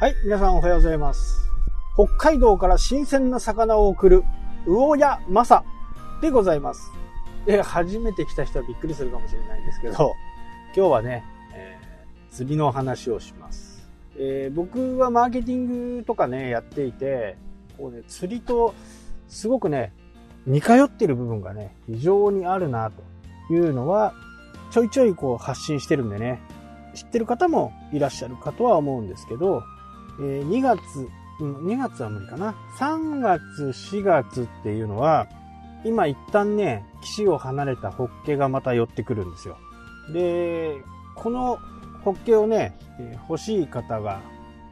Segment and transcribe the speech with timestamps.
[0.00, 1.50] はい、皆さんおはようございます。
[1.94, 4.22] 北海道から新鮮な魚を送る、
[4.64, 5.64] 魚屋マサ
[6.22, 6.92] でございます。
[7.46, 10.14] で、初めて来た人はびっくりするかもしれないんですけど、
[10.76, 11.88] 今日はね、えー
[12.32, 13.90] 釣りの話をします。
[14.16, 17.36] えー僕はマーケティングとかね、やっていて、
[17.76, 18.76] こうね、釣りと
[19.26, 19.92] すごくね、
[20.46, 22.92] 似通ってる部分がね、非常にあるな
[23.48, 24.14] というのは、
[24.70, 26.40] ちょいちょいこう発信してるんでね、
[26.94, 29.64] 知ってる方もいらっしゃるかとは思うんですけど、
[30.20, 31.08] え2月、
[31.40, 32.54] うん、2月は無理かな。
[32.78, 35.28] 3月、4月っていうのは、
[35.84, 39.56] 今一旦ね、岸を離れたホッケがまた寄ってくるんですよ。
[40.12, 40.82] で、
[41.14, 41.58] この
[42.02, 42.76] ホッケをね、
[43.28, 44.20] 欲しい方が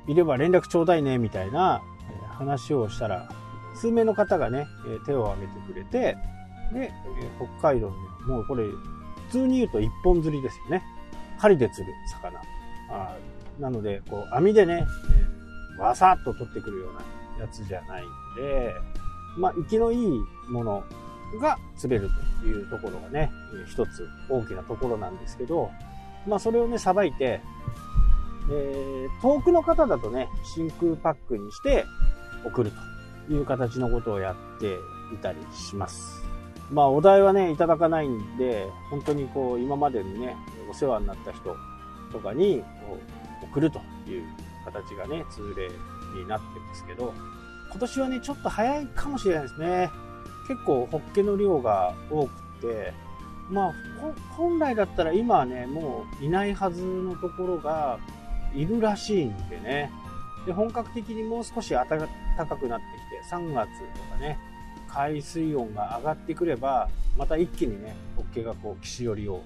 [0.08, 1.82] いれば連絡ちょうだいね、みたいな
[2.30, 3.28] 話をしたら、
[3.74, 4.66] 数名の方がね、
[5.04, 6.16] 手を挙げてくれて、
[6.72, 6.92] で、
[7.60, 7.94] 北海道に、
[8.26, 10.82] もうこれ、普通に言うと一本釣りですよね。
[11.38, 12.40] 針で釣る魚。
[12.90, 13.16] あ
[13.60, 14.86] なので、こう、網でね、
[15.78, 18.74] わさっと取ってくるようなやつじゃないんで、
[19.36, 20.84] まあ、生きのいいもの
[21.40, 22.08] が釣れる
[22.40, 23.30] というところがね、
[23.66, 25.70] 一つ大きなところなんですけど、
[26.26, 27.40] まあ、それをね、さばいて、
[28.50, 31.84] えー遠くの方だとね、真空パックにして
[32.44, 32.72] 送る
[33.28, 34.74] という形のことをやって
[35.14, 36.22] いたりします。
[36.70, 40.36] まあ、お題はね、いただかないんで、本当にこう、今までにね、
[40.70, 41.56] お世話になった人
[42.12, 42.98] とかにこ
[43.42, 44.24] う送るという
[44.66, 45.70] 形がね、通例
[46.20, 47.14] になってますけど、
[47.70, 49.90] 今年はね、ちょっと早いかもしれないですね。
[50.48, 52.92] 結構、ホッケの量が多くて、
[53.50, 53.74] まあ、
[54.36, 57.98] 本来だったら今はね、もういないはずのところが
[58.54, 59.90] いるらしいんでね。
[60.46, 62.06] で、本格的にもう少し暖かくなっ
[62.46, 62.78] てきて、
[63.30, 64.38] 3月とかね、
[64.88, 69.42] 海水温が上がってくれば、また一気にね、ホッケがこう、岸寄りを。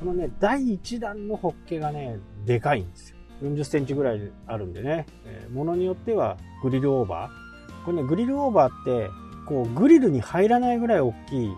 [0.00, 3.19] このね、第1弾のホッケがね、でかいんですよ。
[3.42, 7.84] 40センチぐらいあるんでね、えーものによってはグリルオーバー。
[7.84, 9.10] これね、グリルオーバーって、
[9.46, 11.48] こう、グリルに入らないぐらい大きい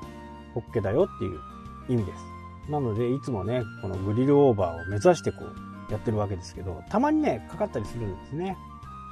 [0.54, 1.40] ホッケだよっていう
[1.88, 2.24] 意味です。
[2.70, 8.56] なので、いつもね、このグリルオーバーを目指してこう、やってるわけですけど、たまにね、かかったりするんですね。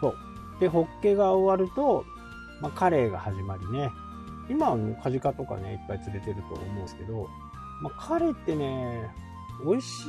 [0.01, 0.15] そう。
[0.61, 2.05] で、ホッケが終わると、
[2.61, 3.91] まあ、カレーが始まりね。
[4.49, 7.29] 今はカジカとかね、いっぱい釣れてると思うんですけど、
[7.83, 9.09] まあ、カレーってね、
[9.65, 10.09] 美味し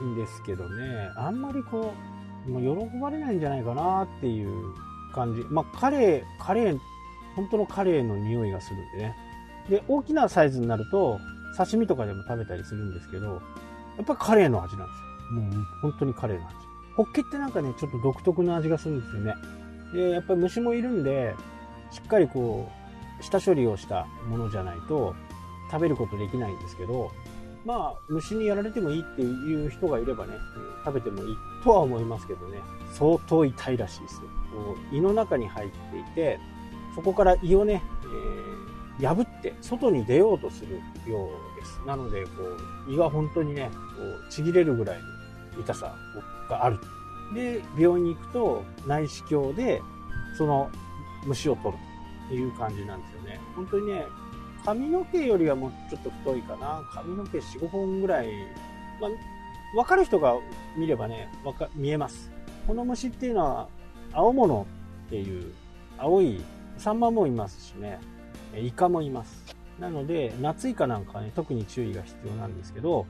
[0.00, 1.94] いんですけどね、あんまりこ
[2.46, 4.74] う、もう喜ばれないんじゃないかなっていう
[5.14, 5.44] 感じ。
[5.50, 6.78] まあ、カレー、カレー、
[7.36, 9.16] 本当のカレーの匂いがするんでね。
[9.68, 11.18] で、大きなサイズになると、
[11.56, 13.34] 刺身とかでも食べたりするんですけど、
[13.96, 15.40] やっぱりカレーの味なんですよ。
[15.40, 16.56] もう本当にカレーの味。
[16.96, 19.34] ホッケってなんかね、ちょっと独特な味がするんですよね。
[19.92, 21.34] で、やっぱり虫もいるんで、
[21.90, 22.70] しっかりこ
[23.20, 25.14] う、下処理をしたものじゃないと
[25.70, 27.10] 食べることできないんですけど、
[27.64, 30.34] まあ、虫にやられてもいいっていう人がいればね、
[30.84, 32.58] 食べてもいいとは思いますけどね、
[32.92, 34.22] 相当痛いらしいですよ。
[34.92, 36.38] 胃の中に入っていて、
[36.94, 38.50] そこから胃をね、えー
[39.00, 40.76] 破って外に出ようとする
[41.10, 41.80] ようです。
[41.86, 42.30] なので、こ
[42.86, 44.98] う、胃が本当にね、こうちぎれるぐらい
[45.56, 45.94] の痛さ
[46.48, 46.78] がある。
[47.34, 49.82] で、病院に行くと内視鏡で、
[50.36, 50.70] その
[51.26, 51.82] 虫を取る
[52.28, 53.40] という感じなんですよね。
[53.56, 54.06] 本当にね、
[54.64, 56.82] 髪の毛よりはもうちょっと太いかな。
[56.92, 58.28] 髪の毛4、5本ぐらい。
[59.00, 59.10] まあ、
[59.78, 60.34] わかる人が
[60.76, 62.30] 見ればね、わか、見えます。
[62.66, 63.68] この虫っていうのは、
[64.12, 64.66] 青物
[65.06, 65.52] っていう、
[65.98, 66.42] 青い、
[66.76, 67.98] サンマもいますしね、
[68.56, 69.56] イカもいます。
[69.78, 73.06] なので、夏イカなんかはね、特に注意が必要なんですけど、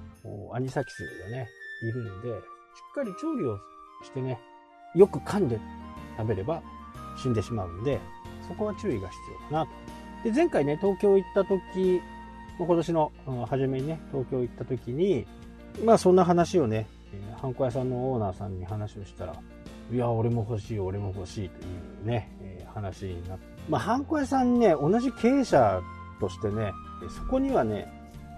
[0.53, 1.49] アニサキスがね、
[1.83, 3.59] いるんで、しっかり調理を
[4.05, 4.39] してね、
[4.95, 5.59] よく噛んで
[6.17, 6.63] 食べれば
[7.17, 7.99] 死んでしまうんで、
[8.47, 9.73] そこは注意が必要かなと。
[10.25, 12.01] で、前回ね、東京行った時、
[12.59, 13.13] 今年の
[13.49, 15.27] 初めにね、東京行った時に、
[15.85, 19.35] まあそんな話をね、えハンコ屋さんのオーナーさんに話をしたら、
[19.91, 21.69] いや、俺も欲しい、俺も欲しいとい
[22.05, 25.81] うね、え話になって、まあハンコ屋さんね、同じ経営者
[26.21, 26.73] としてね、
[27.17, 27.91] そこにはね、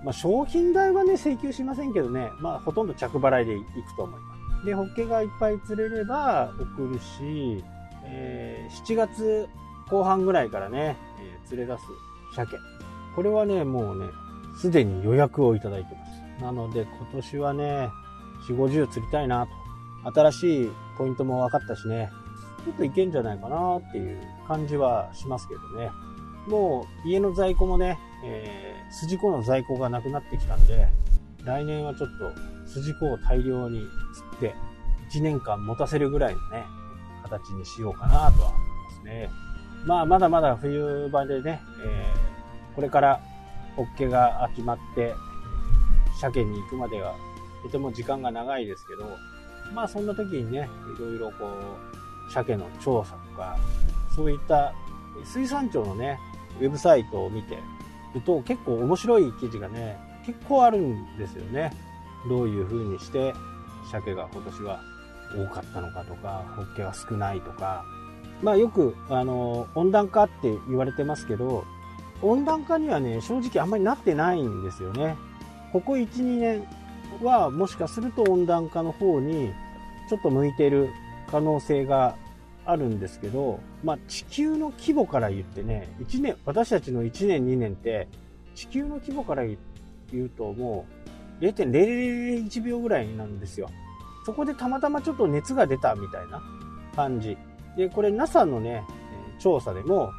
[0.04, 4.66] まあ商品代はね、請求しませんけどね、まあほとんど着払いでいくと思います。
[4.66, 7.64] で、ホッケがいっぱい釣れれば送るし、
[8.04, 9.48] えー7月
[9.90, 11.84] 後半ぐらいからね、えー釣れ出す
[12.34, 12.58] 鮭。
[13.14, 14.06] これはね、もうね、
[14.56, 16.06] すでに予約をいただいてま
[16.38, 16.42] す。
[16.42, 17.90] なので今年はね、
[18.48, 20.10] 4、50釣りたいなと。
[20.14, 22.10] 新しいポイントも分かったしね、
[22.64, 25.90] ちょっといけんじゃないかなっていう感じはしますけどね。
[26.48, 30.88] もう家の在庫もね、えー、筋子の在庫がなくなってきたんで、
[31.44, 33.80] 来年はちょっと筋子を大量に
[34.14, 34.54] 釣って、
[35.10, 36.64] 1年間持たせるぐらいのね、
[37.22, 39.30] 形にしようかなとは思いますね。
[39.84, 42.32] まあ、まだまだ冬場でね、えー
[42.74, 43.20] これから
[43.76, 45.14] ホッケが集まって、
[46.20, 47.14] 鮭に行くまでは
[47.62, 49.18] とても時間が長いですけど、
[49.74, 51.46] まあそんな時にね、いろいろこ
[52.28, 53.58] う、鮭の調査とか、
[54.14, 54.72] そういった
[55.24, 56.18] 水産庁のね、
[56.60, 57.58] ウェブサイトを見て
[58.14, 61.72] ると結構面白い記事がね、結構あるんですよね。
[62.28, 63.34] どういう風にして
[63.90, 64.80] 鮭が今年は
[65.34, 67.84] 多かったのかとか、ホッケは少ないとか、
[68.42, 71.64] まあよく、あの、温暖化って言われてますけど、
[72.22, 75.16] 温暖化にはね、正直あんまりなってないんですよね。
[75.72, 76.66] ここ1、2年
[77.22, 79.52] はもしかすると温暖化の方に
[80.08, 80.90] ちょっと向いてる
[81.30, 82.16] 可能性が
[82.64, 88.08] あるんですけど、まあ、地球の規模から言ってね、1年、私たちの1年2年って
[88.54, 89.56] 地球の規模から言
[90.12, 90.86] うとも
[91.40, 93.68] う0.001秒ぐらいなんですよ。
[94.24, 96.40] そこでたまたまちょっと熱が出たみたいな
[96.94, 97.36] 感じ。
[97.76, 98.84] で、これ NASA のね、
[99.38, 100.10] 調査でも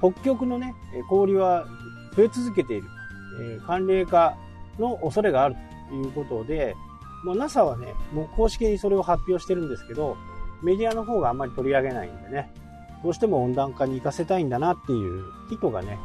[0.00, 0.74] 北極のね、
[1.08, 1.66] 氷は
[2.16, 2.88] 増え続けている。
[3.40, 4.36] え寒冷化
[4.78, 5.56] の恐れがある
[5.88, 6.76] ということで、
[7.24, 10.16] もう NASA はね、もう公式にそれを発表してるんですけど、
[10.62, 12.52] メディアの方があんまり取り上げないんでね、
[13.02, 15.98] どうしても温暖化に行かせたいんだなっていう意図がね、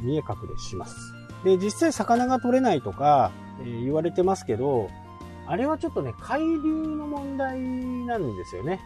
[0.00, 0.96] 見え隠れします。
[1.44, 3.30] で、実際魚が取れないとか、
[3.64, 4.88] え、言われてますけど、
[5.46, 6.56] あれはちょっとね、海流
[6.96, 8.80] の問題なんですよね。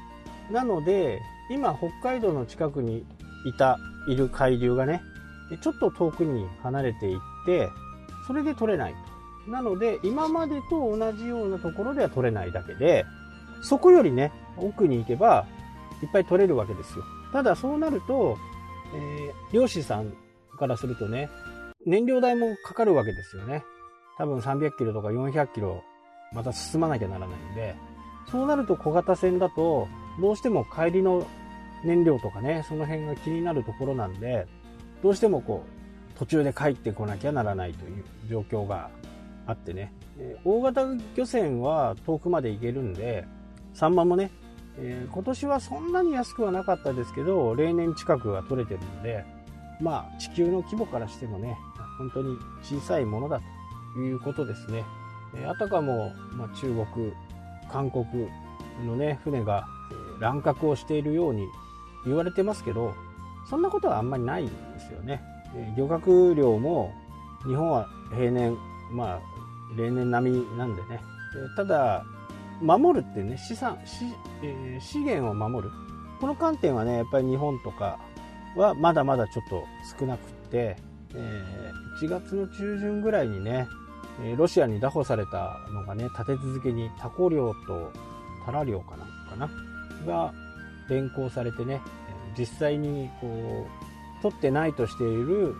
[0.50, 1.20] なので、
[1.50, 3.04] 今北海道の近くに
[3.44, 5.02] いた、いる海流がね、
[5.60, 7.68] ちょっと遠くに離れていって、
[8.26, 8.94] それで取れない。
[9.48, 13.04] なので、今までと同じようなところでは取れないだけで、
[13.62, 15.46] そこよりね、奥に行けば、
[16.02, 17.04] いっぱい取れるわけですよ。
[17.32, 18.38] ただそうなると、
[18.94, 20.12] えー、漁師さん
[20.58, 21.28] からするとね、
[21.84, 23.64] 燃料代もかかるわけですよね。
[24.18, 25.82] 多分300キロとか400キロ、
[26.32, 27.74] また進まなきゃならないんで、
[28.30, 29.88] そうなると小型船だと、
[30.20, 31.26] どうしても帰りの
[31.84, 34.46] 燃料とかね、その辺が気になるところなんで、
[35.02, 38.90] どうしてもこう、途中で帰ってこなきゃならないという状況が
[39.46, 39.92] あってね、
[40.44, 40.84] 大型
[41.16, 43.26] 漁船は遠くまで行けるんで、
[43.72, 44.30] サンマもね、
[44.78, 49.24] えー、今年はそんなに安くはなかったですけど、例年近くは取れてるので、
[49.80, 51.56] まあ、地球の規模からしてもね、
[51.98, 53.40] 本当に小さいものだ
[53.94, 54.84] ということですね。
[55.36, 57.12] えあたかも、まあ、中国、
[57.70, 58.04] 韓国
[58.84, 59.66] のね、船が
[60.18, 61.46] 乱獲をしているように
[62.04, 62.94] 言われてますけど、
[63.48, 65.22] そんなことはあんまりないんですよね。
[65.76, 66.92] 漁獲量も
[67.46, 68.56] 日本は平年、
[68.92, 69.20] まあ、
[69.76, 71.00] 例年並みなんでね。
[71.56, 72.04] ただ、
[72.60, 74.04] 守るってね、資産、資,、
[74.42, 75.72] え、資源を守る。
[76.20, 77.98] この観点はね、やっぱり日本とか
[78.56, 79.64] はまだまだちょっと
[79.98, 80.76] 少なくって、
[81.14, 83.66] え、1月の中旬ぐらいにね、
[84.36, 87.90] ロシアに拿捕されたのがね、立て続けにタコ漁と
[88.44, 89.48] タラ漁かなかな？
[90.06, 90.32] が
[90.90, 91.80] 連行されてね、
[92.36, 93.66] 実際にこ
[94.18, 95.54] う、取ってないとしている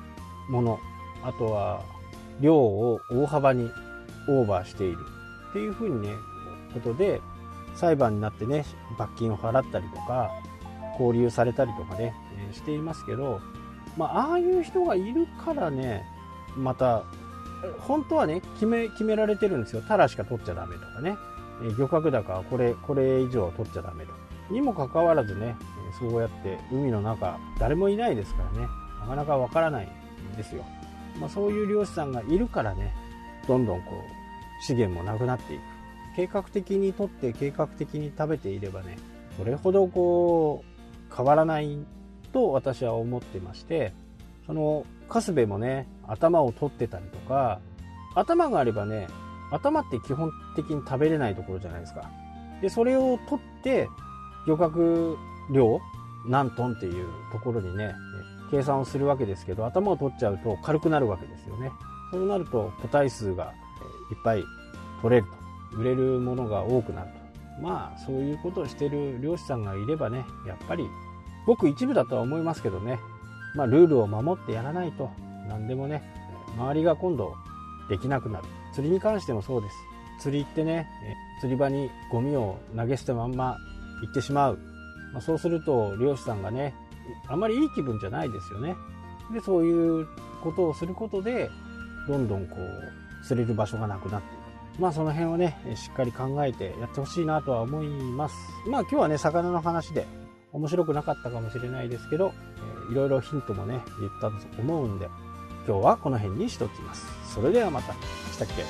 [0.51, 0.79] もの、
[1.23, 1.83] あとは
[2.41, 3.71] 量を大幅に
[4.29, 4.99] オーバーしている
[5.51, 6.15] っていうふうにね、
[6.75, 7.21] ことで、
[7.75, 8.65] 裁判になってね、
[8.99, 10.31] 罰金を払ったりとか、
[10.99, 12.15] 交留されたりとかね、
[12.53, 13.41] していますけど、
[13.97, 16.05] まあ、ああいう人がいるからね、
[16.57, 17.05] また、
[17.79, 19.83] 本当はね、決め、決められてるんですよ。
[19.83, 21.17] タラしか取っちゃダメとかね。
[21.79, 24.19] 漁獲高はこれ、これ以上取っちゃダメとか。
[24.51, 25.57] にもかかわらずね、
[25.99, 28.69] そうやって海の中、誰もいないですからね、
[29.01, 29.89] なかなかわからない
[30.35, 30.65] んですよ。
[31.19, 32.95] まあ、そういう漁師さんがいるからね、
[33.47, 35.61] どんどんこう、資源もなくなっていく。
[36.17, 38.99] 計画的にとって計画的に食べていればね、
[39.37, 40.65] それほどこ
[41.11, 41.79] う、変わらない
[42.33, 43.93] と私は思ってまして、
[44.47, 47.61] その、カスベもね、頭を取ってたりとか、
[48.15, 49.07] 頭があればね、
[49.51, 52.11] 頭って基本的に食べれないところじゃないですか。
[52.61, 53.89] で、それを取って、
[54.47, 55.17] 漁獲
[55.51, 55.81] 量
[56.27, 57.95] 何トンっていうところにね、
[58.51, 61.71] 計算をするわけですけど、頭を取っちゃうと軽くなるわけですよね。
[62.13, 63.53] そうなると個体数が
[64.11, 64.45] いっぱい
[65.03, 65.41] 取れると。
[65.73, 67.63] 売れるものが多くなると。
[67.63, 70.89] まあ、そういうことをしてる漁師さんがいればね、やっぱり、
[71.47, 72.99] ごく一部だとは思いますけどね、
[73.55, 75.11] まあ、ルールを守ってやらないと、
[75.49, 76.03] 何でもね、
[76.57, 77.35] 周りが今度
[77.89, 78.45] できなくなる。
[78.73, 79.77] 釣りに関してもそうです。
[80.21, 80.89] 釣りってね、
[81.41, 83.57] 釣り場にゴミを投げ捨てまんま
[84.03, 84.59] 行ってしまう。
[85.13, 86.75] まあ、そうすると漁師さんがね、
[87.29, 88.77] あまりいい気分じゃないですよね。
[89.33, 90.07] で、そういう
[90.43, 91.51] ことをすることで、
[92.09, 94.37] どんどんこう、釣れる場所がなくなってい
[94.77, 94.81] く。
[94.81, 98.35] まあその辺をね、しっかり考えてやってほしいなとは思います。
[98.69, 100.07] まあ今日はね、魚の話で
[100.53, 102.33] 面白くなかったかもしれないですけど、
[102.89, 105.09] えー、いろいろヒントもね、言ったと思うんで、
[105.67, 107.07] 今日はこの辺にしておきます。
[107.35, 107.93] それではまた。
[107.93, 108.65] したっけ？